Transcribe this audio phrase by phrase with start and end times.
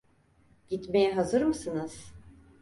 [0.67, 2.11] Gitmeye hazır mısınız?